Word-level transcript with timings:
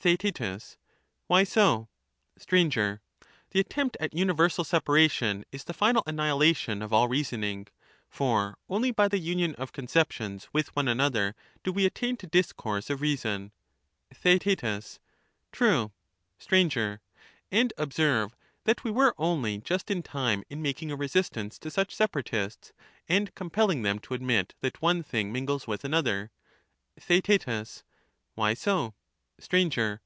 TheaeU 0.00 0.76
Why 1.26 1.42
so? 1.42 1.88
Sir. 2.36 3.00
The 3.50 3.58
attempt 3.58 3.96
at 3.98 4.14
universal 4.14 4.62
separation 4.62 5.44
is 5.50 5.64
the 5.64 5.74
final 5.74 6.04
anni 6.06 6.18
260 6.28 6.28
hilation 6.28 6.82
of 6.84 6.92
all 6.92 7.08
reasoning; 7.08 7.66
for 8.08 8.58
only 8.68 8.92
by 8.92 9.08
the 9.08 9.18
union 9.18 9.56
of 9.56 9.72
conceptions 9.72 10.46
with 10.52 10.76
one 10.76 10.86
another 10.86 11.34
do 11.64 11.72
we 11.72 11.84
attain 11.84 12.16
to 12.18 12.28
discourse 12.28 12.90
of 12.90 13.00
reason. 13.00 13.50
TheaeU 14.14 14.98
True. 15.50 15.90
Sir, 16.38 17.00
And, 17.50 17.72
observe 17.76 18.36
that 18.66 18.84
we 18.84 18.92
were 18.92 19.16
only 19.18 19.58
just 19.58 19.90
in 19.90 20.04
time 20.04 20.44
in 20.48 20.62
making 20.62 20.92
a 20.92 20.96
resistance 20.96 21.58
to 21.58 21.72
such 21.72 21.92
separatists, 21.92 22.72
and 23.08 23.34
compelling 23.34 23.82
them 23.82 23.98
to 24.00 24.14
admit 24.14 24.54
that 24.60 24.80
one 24.80 25.02
thing 25.02 25.32
mingles 25.32 25.66
with 25.66 25.82
another. 25.84 26.30
TheaeU 27.00 27.82
Why 28.36 28.54
so? 28.54 28.94
5/r. 29.40 30.00